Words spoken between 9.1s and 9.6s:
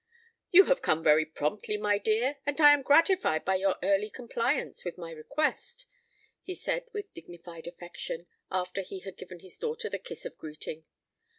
given his